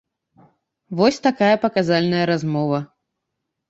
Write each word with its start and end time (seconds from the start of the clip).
Вось 1.01 1.21
такая 1.27 1.53
паказальная 1.69 2.25
размова. 2.35 2.85